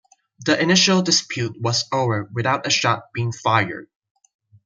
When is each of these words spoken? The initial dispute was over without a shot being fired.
The 0.43 0.59
initial 0.59 1.03
dispute 1.03 1.61
was 1.61 1.85
over 1.91 2.27
without 2.33 2.65
a 2.65 2.71
shot 2.71 3.13
being 3.13 3.31
fired. 3.31 3.85